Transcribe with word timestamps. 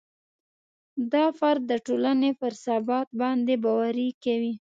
دا 1.13 1.25
فرد 1.39 1.61
د 1.71 1.73
ټولنې 1.85 2.31
پر 2.39 2.51
ثبات 2.65 3.07
باندې 3.21 3.53
باوري 3.63 4.09
کوي. 4.23 4.49